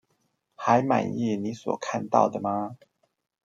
[0.55, 2.75] 還滿意你所看到的嗎？